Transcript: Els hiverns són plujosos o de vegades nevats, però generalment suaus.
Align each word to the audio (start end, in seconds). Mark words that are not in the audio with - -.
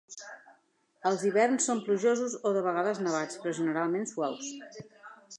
Els 1.09 1.25
hiverns 1.27 1.67
són 1.69 1.83
plujosos 1.89 2.37
o 2.51 2.53
de 2.55 2.63
vegades 2.67 3.01
nevats, 3.07 3.37
però 3.43 3.53
generalment 3.59 4.09
suaus. 4.13 4.49